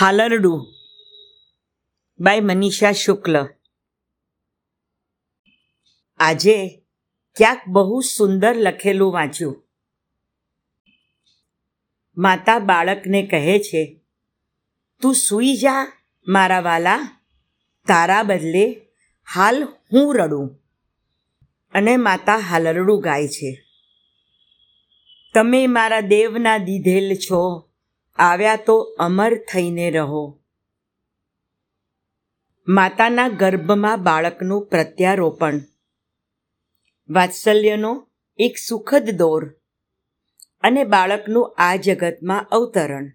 હાલરડું. 0.00 0.74
By 2.20 2.40
Manisha 2.40 2.92
શુક્લ. 2.92 3.46
આજે 6.18 6.68
ક્યાંક 7.36 7.60
બહુ 7.66 8.00
સુંદર 8.00 8.54
લખેલું 8.54 9.12
વાંચ્યું. 9.12 9.68
માતા 12.16 12.58
બાળકને 12.58 13.26
કહે 13.26 13.58
છે, 13.58 14.00
તું 15.02 15.14
સૂઈ 15.14 15.56
જા, 15.56 15.92
મારા 16.28 16.60
વાલા. 16.60 17.22
તારા 17.86 18.22
બદલે 18.22 18.80
હાલ 19.34 19.64
હું 19.64 20.16
રડું. 20.16 20.62
અને 21.72 21.96
માતા 21.96 22.36
હાલરડું 22.38 23.00
ગાય 23.00 23.28
છે. 23.28 23.62
તમે 25.34 25.66
મારા 25.66 26.00
દેવના 26.00 26.58
દીધેલ 26.58 27.14
છો. 27.14 27.70
આવ્યા 28.18 28.56
તો 28.56 28.96
અમર 28.98 29.34
થઈને 29.34 29.90
રહો. 29.90 30.40
માતાના 32.68 33.28
ગર્ભમાં 33.28 34.02
બાળકનું 34.02 34.66
પ્રત્યારોપણ. 34.66 35.60
વાત્સલ્યનો 37.08 38.08
એક 38.38 38.56
સુખદ 38.68 39.10
દોર 39.10 39.52
અને 40.60 40.84
બાળકનું 40.84 41.54
આ 41.58 41.76
જગતમાં 41.76 42.46
અવતરણ. 42.48 43.12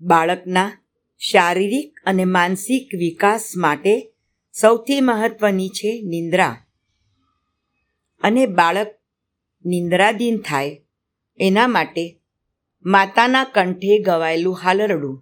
બાળકના 0.00 0.72
શારીરિક 1.18 1.94
અને 2.06 2.24
માનસિક 2.24 2.88
વિકાસ 2.98 3.52
માટે 3.56 4.14
સૌથી 4.60 5.00
મહત્વની 5.00 5.68
છે 5.68 6.02
નિંદ્રા. 6.02 6.56
અને 8.20 8.46
બાળક 8.46 8.86
નિંદ્રાધીન 9.64 10.38
થાય 10.38 10.82
એના 11.38 11.66
માટે 11.66 12.21
માતાના 12.84 13.44
કંઠે 13.44 13.98
ગવાયેલું 13.98 14.56
હાલરડું. 14.58 15.18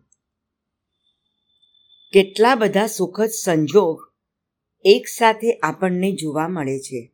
કેટલા 2.13 2.55
બધા 2.55 2.87
સુખદ 2.87 3.29
સંજોગ 3.29 3.99
એક 4.85 5.09
સાથે 5.09 5.53
આપણને 5.59 6.13
જોવા 6.13 6.49
મળે 6.49 6.79
છે. 6.79 7.13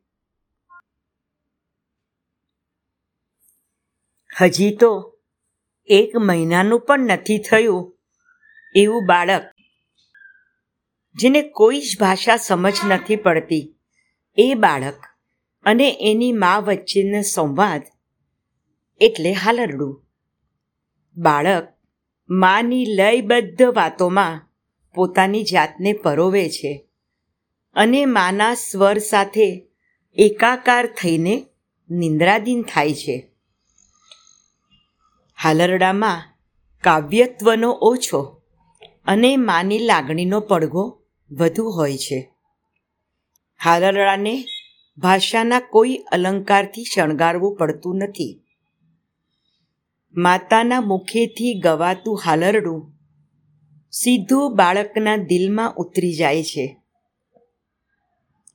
હજી 4.41 4.75
તો 4.75 5.19
એક 5.89 6.15
મહિનાનું 6.15 6.79
પણ 6.79 6.99
નથી 6.99 7.37
થયું 7.37 7.97
એવું 8.75 9.05
બાળક, 9.05 9.43
જેને 11.15 11.41
કોઈ 11.41 11.81
જ 11.81 11.99
ભાષા 11.99 12.37
સમજ 12.37 12.73
નથી 12.87 13.15
પડતી, 13.15 13.75
એ 14.37 14.53
બાળક 14.53 14.99
અને 15.65 15.97
એની 16.11 16.31
મા 16.31 16.59
વચ્ચેનો 16.59 17.21
સંવાદ 17.21 17.81
એટલે 19.01 19.31
હાલરડું. 19.31 20.06
બાળક 21.17 21.67
માની 22.29 22.85
લયબદ્ધ 22.85 23.61
વાતોમાં 23.61 24.41
પોતાની 24.95 25.43
જાતને 25.43 25.93
પરોવે 25.93 26.49
છે 26.49 26.85
અને 27.75 28.05
માના 28.05 28.53
સ્વર 28.53 28.97
સાથે 28.97 29.67
એકાકાર 30.15 30.85
થઈને 30.85 31.45
નિંદ્રાધીન 31.89 32.61
થાય 32.61 32.93
છે. 32.93 33.31
હાલરડામાં 35.43 36.21
કાવ્યત્વનો 36.83 37.71
ઓછો 37.71 38.41
અને 39.05 39.37
માની 39.37 39.79
લાગણીનો 39.79 40.39
પડઘો 40.39 41.01
વધુ 41.31 41.63
હોય 41.69 41.97
છે. 41.97 42.29
હાલરડાને 43.63 44.45
ભાષાના 44.97 45.59
કોઈ 45.59 45.95
અલંકારથી 45.95 46.83
શણગારવું 46.83 47.55
પડતું 47.55 47.95
નથી. 47.95 48.41
માતાના 50.15 50.81
મુખેથી 50.81 51.53
ગવાતું 51.53 52.21
હાલરડું 52.25 52.93
સીધું 53.91 54.55
બાળકના 54.55 55.17
દિલમાં 55.17 55.73
ઉતરી 55.75 56.13
જાય 56.13 56.43
છે. 56.43 56.77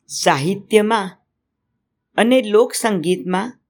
સાહિત્યમાં 0.06 1.18
અને 2.16 2.42
લોકસંગીતમાં 2.42 3.60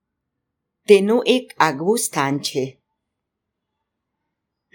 તેનું 0.88 1.24
એક 1.26 1.52
આગવું 1.58 1.98
સ્થાન 1.98 2.38
છે. 2.38 2.80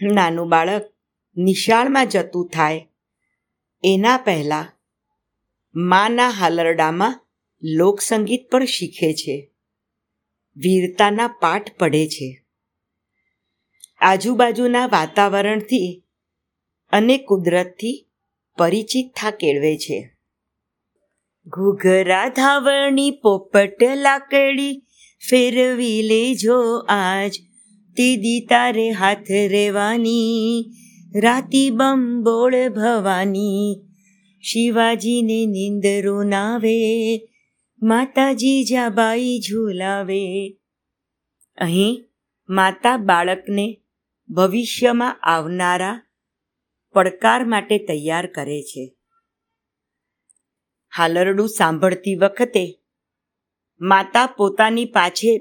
નાનું 0.02 0.50
બાળક 0.50 0.94
નિશાળમાં 1.38 2.08
જતું 2.08 2.50
થાય 2.50 2.88
એના 3.84 4.18
પહેલાં 4.18 4.66
માના 5.76 6.30
હાલરડામાં 6.30 7.22
લોકસંગીત 7.64 8.50
પણ 8.50 8.66
શીખે 8.66 9.14
છે. 9.14 9.52
વીરતાના 10.56 11.28
પાઠ 11.28 11.78
પડે 11.78 12.08
છે. 12.08 12.47
આજુબાજુના 14.00 14.86
વાતાવરણથી 14.86 16.04
અને 16.92 17.18
કુદરતથી 17.18 18.08
પરિચિત 18.58 19.14
થા 19.16 19.32
કેળવે 19.32 19.78
છે. 19.78 20.18
ઘૂઘરા 21.48 22.30
ધાવણી 22.30 23.12
પોપટ 23.12 23.84
લાકડી 23.96 24.86
ફેરવી 25.30 26.02
લેજો 26.02 26.78
આજ. 26.90 27.32
તીદી 27.98 28.40
તારે 28.40 28.90
હાથ 28.90 29.32
રેવાની, 29.32 30.66
રાતી 31.16 31.70
બંબોળ 31.70 32.70
ભવાની. 32.70 33.76
શિવાજીને 34.42 35.46
નીંદરો 35.46 36.24
નાવે, 36.24 37.18
માતાજી 37.82 38.64
જાબાઈ 38.64 39.40
ઝુલાવે. 39.40 40.58
અહીં 41.58 42.04
માતા 42.50 42.98
બાળકને 42.98 43.82
ભવિષ્યમાં 44.30 45.20
આવનારા 45.20 46.02
પડકાર 46.94 47.46
માટે 47.46 47.78
તૈયાર 47.78 48.32
કરે 48.32 48.62
છે. 48.62 48.96
હાલરડું 50.98 51.50
સાંભળતી 51.50 52.16
વખતે 52.16 52.80
માતા 53.82 54.26
પોતાની 54.26 54.86
પાછે 54.86 55.38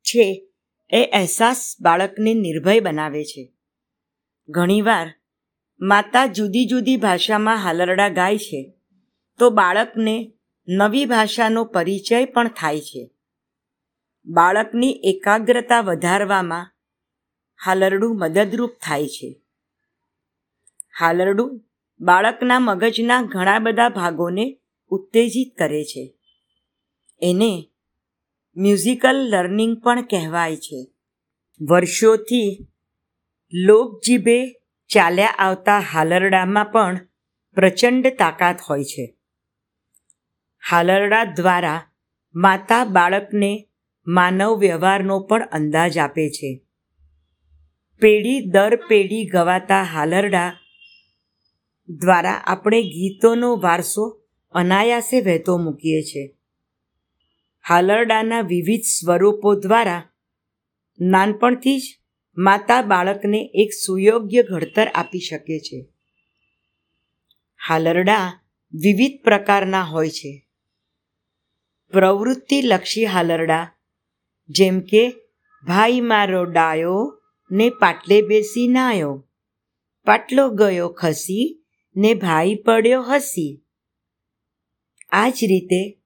છે 0.00 0.48
એ 0.90 1.04
અહેસાસ 1.06 1.76
બાળકને 1.80 2.34
નિર્ભય 2.34 2.80
બનાવે 2.80 3.24
છે. 3.24 3.52
ઘણીવાર 4.48 5.14
માતા 5.80 6.26
જુદી 6.26 6.66
જુદી 6.66 6.96
ભાષામાં 6.96 7.56
હાલરડા 7.56 8.08
ગાય 8.08 8.38
છે 8.38 8.74
તો 9.38 9.50
બાળકને 9.50 10.32
નવી 10.68 11.04
ભાષાનો 11.04 11.64
પરિચય 11.64 12.24
પણ 12.24 12.48
થાય 12.48 12.80
છે. 12.80 13.10
બાળકની 14.26 15.00
એકાગ્રતા 15.04 15.80
વધારવામાં 15.80 16.71
હાલરડું 17.64 18.18
મદદરૂપ 18.18 18.70
થાય 18.82 19.08
છે. 19.08 19.40
હાલરડું 21.00 21.60
બાળકના 22.00 22.58
મગજના 22.58 23.22
ઘણા 23.22 23.58
બધા 23.58 23.88
ભાગોને 23.88 24.58
ઉત્તેજિત 24.88 25.58
કરે 25.58 25.84
છે. 25.84 26.14
એને 27.22 27.68
મ્યુઝિકલ 28.56 29.16
લર્નિંગ 29.16 29.82
પણ 29.82 30.02
કહેવાય 30.02 30.56
છે. 30.56 30.86
વર્ષોથી 31.70 32.66
લોકજીભે 33.52 34.52
ચાલ્યા 34.88 35.26
આવતા 35.26 35.78
હાલરડામાં 35.78 36.64
પણ 36.64 37.08
પ્રચંડ 37.54 38.06
તાકાત 38.18 38.60
હોય 38.70 38.84
છે. 38.84 39.16
હાલરડા 40.70 41.24
દ્વારા 41.24 41.90
માતા 42.34 42.84
બાળકને 42.84 43.68
માનવ 44.06 44.58
વ્યવહારનો 44.58 45.20
પણ 45.20 45.48
અંદાજ 45.48 45.98
આપે 45.98 46.30
છે. 46.30 46.60
પેઢી 48.02 48.40
દર 48.40 48.76
પેઢી 48.76 49.24
ગવાતા 49.24 49.82
હાલરડા 49.82 50.56
દ્વારા 51.88 52.32
આપણે 52.32 52.82
ગીતોનો 52.82 53.56
વારસો 53.56 54.20
અનાયાસે 54.52 55.20
વહેતો 55.20 55.58
મૂકીએ 55.58 56.02
છીએ. 56.02 56.34
હાલરડાના 57.68 58.40
વિવિધ 58.40 58.82
સ્વરૂપો 58.82 59.54
દ્વારા 59.54 60.08
નાનપણથી 61.00 61.78
જ 61.78 61.82
માતા 62.36 62.82
બાળકને 62.82 63.50
એક 63.54 63.72
સુયોગ્ય 63.72 64.42
ઘડતર 64.42 64.88
આપી 64.88 65.18
શકે 65.18 65.58
છે. 65.58 65.86
હાલરડા 67.68 68.40
વિવિધ 68.74 69.24
પ્રકારના 69.24 69.82
હોય 69.82 70.10
છે. 70.10 70.46
પ્રવૃત્તિલક્ષી 71.90 73.04
હાલરડા 73.04 73.74
જેમ 74.48 74.80
કે, 74.80 75.14
ભાઈ 75.66 76.00
મારો 76.00 76.44
ડાયો 76.44 77.18
ને 77.52 77.70
પાટલે 77.70 78.22
બેસી 78.22 78.68
નાયો. 78.68 79.28
પાટલો 80.04 80.50
ગયો 80.50 80.88
ખસી 80.88 81.62
ને 81.96 82.14
ભાઈ 82.14 82.54
પડ્યો 82.54 83.02
હસી. 83.02 83.62
આ 85.12 85.28
જ 85.28 85.32
રીતે 85.32 85.98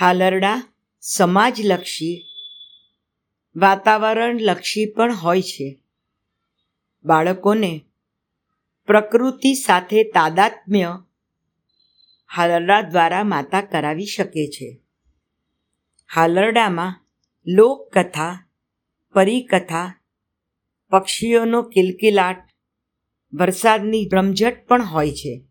હાલરડા 0.00 0.62
સમાજલક્ષી, 1.00 2.22
વાતાવરણલક્ષી 3.56 4.86
પણ 4.86 5.14
હોય 5.14 5.42
છે. 5.42 5.78
બાળકોને 7.04 7.80
પ્રકૃતિ 8.86 9.54
સાથે 9.54 10.04
તાદાત્મ્ય 10.04 10.98
હાલરડા 12.36 12.80
દ્વારા 12.80 13.24
માતા 13.24 13.60
કરાવી 13.60 14.06
શકે 14.06 14.46
છે. 14.46 14.80
હાલરડામાં 16.14 17.06
લોકકથા, 17.46 18.48
પરિકથા 19.12 19.95
પક્ષીઓનો 20.90 21.62
કિલકિલાટ, 21.62 22.48
વરસાદની 23.32 24.08
રમઝટ 24.12 24.66
પણ 24.66 24.84
હોય 24.84 25.10
છે. 25.10 25.44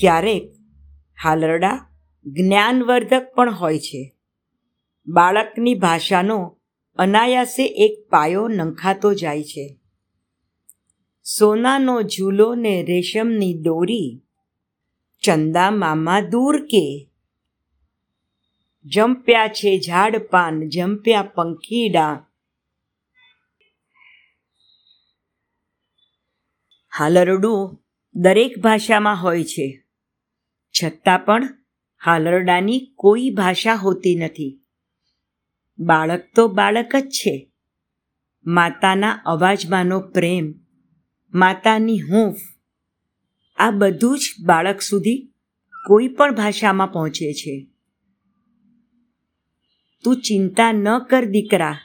ક્યારેક 0.00 0.42
હાલરડા 1.22 1.90
જ્ઞાનવર્ધક 2.26 3.32
પણ 3.34 3.54
હોય 3.54 3.78
છે. 3.78 4.16
બાળકની 5.06 5.74
ભાષાનો 5.74 6.58
અનાયાસે 6.96 7.66
એક 7.66 8.08
પાયો 8.10 8.48
નંખાતો 8.48 9.14
જાય 9.14 9.42
છે. 9.42 9.78
સોનાનો 11.38 12.02
ઝૂલો 12.02 12.54
ને 12.54 12.82
રેશમની 12.82 13.54
દોરી, 13.54 14.22
ચંદા 15.22 15.70
મામા 15.70 16.20
દૂર 16.20 16.66
કે? 16.66 17.10
જંપ્યા 18.84 19.48
છે 19.48 19.78
ઝાડ 19.78 20.18
પાન, 20.18 20.68
જંપ્યા 20.68 21.22
પંખીડા 21.22 22.25
હાલરડું 26.98 27.82
દરેક 28.14 28.58
ભાષામાં 28.58 29.22
હોય 29.22 29.44
છે. 29.44 29.82
છતાં 30.82 31.24
પણ 31.24 31.48
હાલરડાની 32.04 32.92
કોઈ 32.94 33.30
ભાષા 33.30 33.74
હોતી 33.74 34.14
નથી. 34.14 34.60
બાળક 35.78 36.22
તો 36.34 36.48
બાળક 36.48 36.96
જ 36.96 37.08
છે. 37.08 37.50
માતાના 38.46 39.10
અવાજમાંનો 39.10 40.00
પ્રેમ, 40.00 40.54
માતાની 41.34 42.00
હૂંફ, 42.00 42.36
આ 43.58 43.70
બધું 43.70 44.18
જ 44.18 44.22
બાળક 44.44 44.80
સુધી 44.80 45.32
કોઈ 45.86 46.08
પણ 46.08 46.34
ભાષામાં 46.34 46.92
પહોંચે 46.92 47.32
છે. 47.32 47.66
તું 50.04 50.16
ચિંતા 50.16 50.72
ન 50.72 50.98
કર 50.98 51.24
દીકરા, 51.24 51.78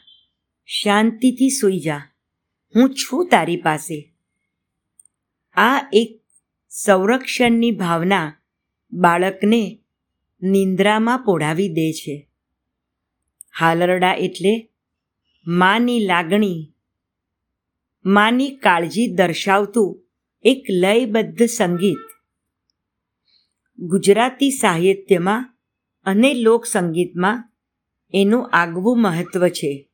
શાંતિથી 0.65 1.49
સૂઈ 1.49 1.79
જા. 1.79 2.01
હું 2.75 2.89
છું 2.89 3.27
તારી 3.29 3.57
પાસે. 3.57 4.10
આ 5.61 5.89
એક 5.93 6.21
સંરક્ષણની 6.69 7.71
ભાવના 7.71 8.41
બાળકને 8.91 9.79
નિંદ્રામાં 10.41 11.19
પોઢાવી 11.19 11.69
દે 11.69 11.91
છે. 11.91 12.29
હાલરડા 13.59 14.13
એટલે 14.13 14.69
માની 15.47 15.99
લાગણી, 15.99 16.73
માની 18.05 18.51
કાળજી 18.57 19.07
દર્શાવતું 19.07 20.03
એક 20.43 20.63
લયબદ્ધ 20.69 21.43
સંગીત. 21.43 21.97
ગુજરાતી 23.79 24.51
સાહિત્યમાં 24.51 25.57
અને 26.05 26.33
લોકસંગીતમાં 26.33 27.53
એનું 28.13 28.49
આગવું 28.49 29.01
મહત્ત્વ 29.01 29.47
છે. 29.47 29.89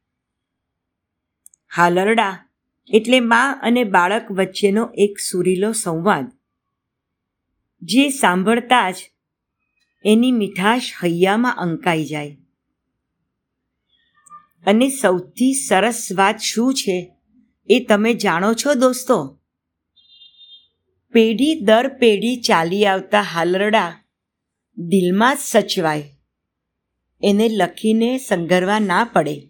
હાલરડા 1.75 2.46
એટલે 2.93 3.19
મા 3.19 3.51
અને 3.51 3.83
બાળક 3.83 4.31
વચ્ચેનો 4.31 4.89
એક 4.93 5.19
સુરીલો 5.19 5.71
સંવાદ. 5.71 6.31
જે 7.81 8.09
સાંભળતા 8.09 8.91
જ 8.91 8.95
એની 10.05 10.31
મીઠાશ 10.31 10.91
હૈયામાં 11.03 11.57
અંકાઈ 11.57 12.05
જાય. 12.05 12.37
અને 14.65 14.89
સૌથી 14.89 15.53
સરસ 15.53 16.07
વાત 16.15 16.37
શું 16.37 16.73
છે 16.73 17.15
એ 17.69 17.79
તમે 17.79 18.13
જાણો 18.13 18.53
છો 18.53 18.73
દોસ્તો? 18.73 19.39
પેઢી 21.11 21.61
દર 21.61 21.87
પેઢી 21.87 22.41
ચાલી 22.41 22.85
આવતા 22.85 23.21
હાલરડા 23.21 24.03
દિલમાં 24.77 25.35
જ 25.35 25.39
સચવાય. 25.39 26.03
એને 27.23 27.49
લખીને 27.49 28.17
સંગરવા 28.17 28.79
ના 28.79 29.09
પડે. 29.13 29.49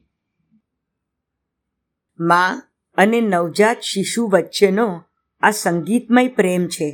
મા 2.19 2.61
અને 2.97 3.21
નવજાત 3.21 3.79
શિશુ 3.81 4.27
વચ્ચેનો 4.27 5.01
આ 5.41 5.51
સંગીતમય 5.51 6.27
પ્રેમ 6.27 6.67
છે. 6.67 6.89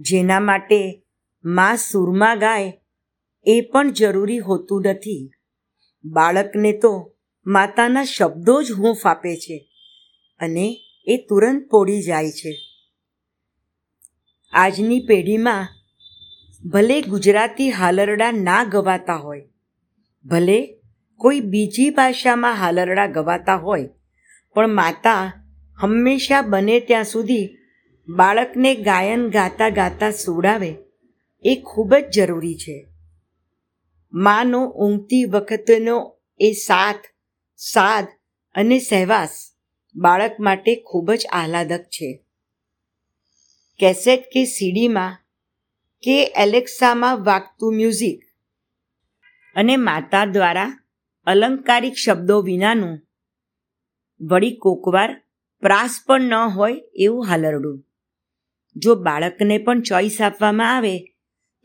જેના 0.00 0.40
માટે 0.40 1.02
મા 1.44 1.76
સૂરમાં 1.76 2.38
ગાય 2.38 2.72
એ 3.46 3.60
પણ 3.60 3.92
જરૂરી 3.92 4.38
હોતું 4.38 4.82
નથી. 4.82 5.30
બાળકને 6.04 6.72
તો 6.72 7.14
માતાના 7.46 8.04
શબ્દો 8.04 8.62
જ 8.62 8.72
હૂંફ 8.72 9.06
આપે 9.06 9.36
છે 9.36 9.68
અને 10.40 10.76
એ 11.06 11.16
તુરંત 11.28 11.68
પોડી 11.70 12.02
જાય 12.02 12.30
છે. 12.30 12.56
આજની 14.52 15.00
પેઢીમાં 15.00 15.68
ભલે 16.64 17.02
ગુજરાતી 17.02 17.70
હાલરડા 17.70 18.32
ના 18.32 18.64
ગવાતા 18.64 19.16
હોય, 19.16 19.42
ભલે 20.24 20.80
કોઈ 21.16 21.40
બીજી 21.40 21.90
ભાષામાં 21.90 22.54
હાલરડા 22.54 23.06
ગવાતા 23.06 23.56
હોય 23.56 23.88
પણ 24.54 24.68
માતા 24.68 25.44
હંમેશા 25.80 26.42
બને 26.42 26.80
ત્યાં 26.80 27.04
સુધી 27.04 27.58
બાળકને 28.08 28.74
ગાયન 28.74 29.28
ગાતા 29.28 29.68
ગાતા 29.68 30.10
સુવડાવે 30.10 30.76
એ 31.44 31.62
ખૂબ 31.66 31.94
જ 31.94 32.10
જરૂરી 32.14 32.54
છે. 32.54 32.86
માનો 34.12 34.68
ઊંઘતી 34.68 35.24
વખતનો 35.24 36.16
એ 36.40 36.52
સાથ, 36.52 37.04
સાદ 37.56 38.06
અને 38.54 38.78
સહેવાસ 38.78 39.30
બાળક 39.96 40.36
માટે 40.40 40.74
ખૂબ 40.74 41.12
જ 41.12 41.26
આહલાદક 41.32 41.82
છે. 41.82 42.24
કેસેટ 43.78 44.24
કે 44.32 44.44
સીડીમાં 44.44 45.18
કે 46.02 46.24
એલેક્સામાં 46.24 47.24
વાગતું 47.24 47.74
મ્યુઝિક 47.74 48.20
અને 49.56 49.76
માતા 49.76 50.24
દ્વારા 50.24 50.80
અલંકારિક 51.26 51.94
શબ્દો 51.94 52.40
વિનાનું 52.42 53.07
વળી 54.20 54.56
કોકવાર 54.56 55.22
પ્રાસ 55.60 56.00
પણ 56.06 56.20
ન 56.20 56.34
હોય 56.34 56.82
એવું 56.94 57.26
હાલરડું. 57.26 57.84
જો 58.76 58.94
બાળકને 58.94 59.58
પણ 59.58 59.80
ચોઈસ 59.80 60.20
આપવામાં 60.20 60.76
આવે, 60.76 60.98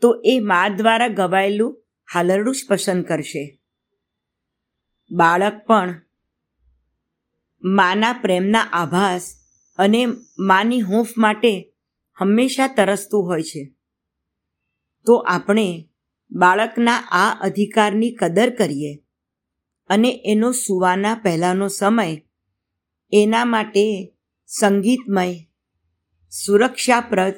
તો 0.00 0.22
એ 0.24 0.40
મા 0.40 0.68
દ્વારા 0.68 1.08
ગવાયેલું 1.08 1.82
હાલરડું 2.14 2.54
જ 2.54 2.58
પસંદ 2.68 3.04
કરશે. 3.04 3.58
બાળક 5.10 5.64
પણ 5.66 6.00
માના 7.62 8.12
પ્રેમના 8.12 8.60
આભાસ 8.60 9.34
અને 9.78 10.06
માની 10.38 10.80
હૂંફ 10.80 11.08
માટે 11.18 11.72
હંમેશા 12.18 12.66
તરસતું 12.66 13.24
હોય 13.24 13.42
છે. 13.42 13.74
તો 15.04 15.14
આપણે 15.16 15.88
બાળકના 16.30 16.96
આ 16.96 17.38
અધિકારની 17.40 18.14
કદર 18.14 18.50
કરીએ 18.50 18.98
અને 19.88 20.22
એનો 20.26 20.52
સુવાના 20.52 21.14
પહેલાંનો 21.14 21.68
સમય 21.68 22.22
એના 23.12 23.44
માટે 23.44 24.14
સંગીતમય, 24.46 25.34
સુરક્ષાપ્રદ 26.30 27.34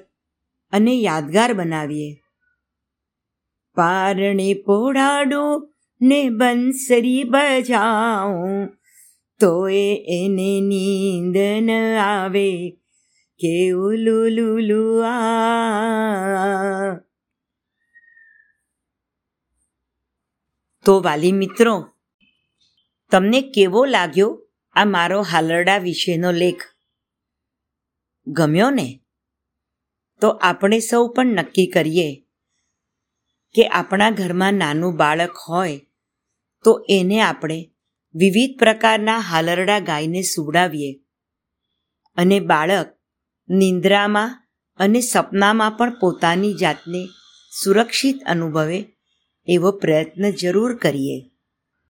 અને 0.72 0.94
યાદગાર 0.94 1.52
બનાવીએ. 1.52 2.16
પારણે 3.74 4.54
પોઢાડું 4.54 5.72
ને 6.00 6.30
બંસરી 6.30 7.24
બજાઉં 7.24 8.68
તો 9.40 9.68
એને 9.68 10.60
નીંદ 10.60 11.36
ન 11.36 11.70
આવે 11.98 12.70
કે 13.38 13.70
ઉલુલુલુ 13.70 15.02
આ. 15.02 16.94
તો 20.84 21.00
વાલી 21.00 21.32
મિત્રો, 21.32 21.90
તમને 23.10 23.40
કેવો 23.40 23.84
લાગ્યો 23.84 24.45
આ 24.76 24.84
મારો 24.84 25.22
હાલરડા 25.22 25.78
વિશેનો 25.78 26.32
લેખ. 26.32 26.64
ગમ્યો 28.26 28.70
ને 28.70 29.00
તો 30.20 30.28
આપણે 30.28 30.78
સૌ 30.78 31.08
પણ 31.08 31.26
નક્કી 31.26 31.66
કરીએ 31.66 32.08
કે 33.54 33.68
આપણા 33.68 34.10
ઘરમાં 34.10 34.54
નાનું 34.54 34.96
બાળક 34.96 35.36
હોય 35.48 35.78
તો 36.64 36.84
એને 36.88 37.20
આપણે 37.20 37.58
વિવિધ 38.14 38.58
પ્રકારના 38.58 39.18
હાલરડા 39.18 39.78
ગાઈને 39.78 40.22
સુવડાવીએ 40.22 40.92
અને 42.16 42.40
બાળક 42.40 42.88
નિંદ્રામાં 43.48 44.30
અને 44.78 45.00
સપનામાં 45.00 45.76
પણ 45.76 45.98
પોતાની 45.98 46.54
જાતને 46.54 47.02
સુરક્ષિત 47.62 48.22
અનુભવે 48.22 48.78
એવો 49.48 49.70
પ્રયત્ન 49.72 50.30
જરૂર 50.30 50.76
કરીએ. 50.76 51.35